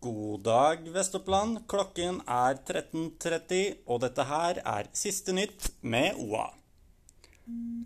[0.00, 1.58] God dag, Vest-Oppland.
[1.68, 6.46] Klokken er 13.30, og dette her er Siste nytt med OA.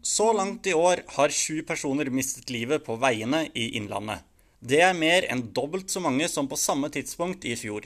[0.06, 4.22] Så langt i år har sju personer mistet livet på veiene i Innlandet.
[4.62, 7.82] Det er mer enn dobbelt så mange som på samme tidspunkt i fjor.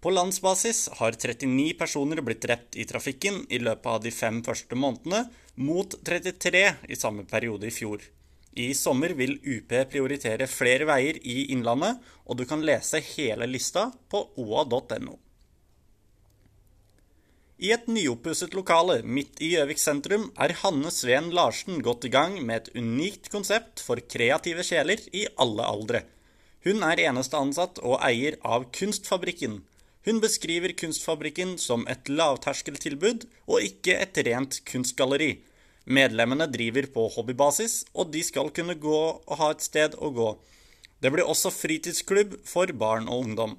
[0.00, 4.80] På landsbasis har 39 personer blitt drept i trafikken i løpet av de fem første
[4.80, 5.26] månedene,
[5.60, 8.00] mot 33 i samme periode i fjor.
[8.56, 13.90] I sommer vil UP prioritere flere veier i Innlandet, og du kan lese hele lista
[14.10, 15.18] på oa.no.
[17.58, 22.36] I et nyoppusset lokale midt i Gjøvik sentrum er Hanne Sveen Larsen gått i gang
[22.46, 26.04] med et unikt konsept for kreative sjeler i alle aldre.
[26.62, 29.58] Hun er eneste ansatt og eier av Kunstfabrikken.
[30.06, 35.32] Hun beskriver Kunstfabrikken som et lavterskeltilbud og ikke et rent kunstgalleri.
[35.88, 40.28] Medlemmene driver på hobbybasis, og de skal kunne gå og ha et sted å gå.
[41.00, 43.56] Det blir også fritidsklubb for barn og ungdom.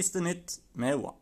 [0.00, 1.12] Siste nytt med OA.